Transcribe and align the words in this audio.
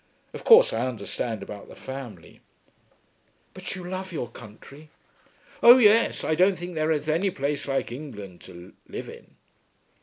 Of 0.33 0.43
course 0.43 0.73
I 0.73 0.87
understand 0.87 1.43
about 1.43 1.67
the 1.69 1.75
family." 1.75 2.39
"But 3.53 3.75
you 3.75 3.83
love 3.83 4.11
your 4.11 4.29
country?" 4.29 4.89
"Oh 5.61 5.77
yes. 5.77 6.23
I 6.23 6.33
don't 6.33 6.57
think 6.57 6.73
there's 6.73 7.07
any 7.07 7.29
place 7.29 7.67
like 7.67 7.91
England, 7.91 8.41
to 8.45 8.73
live 8.87 9.07
in." 9.09 9.35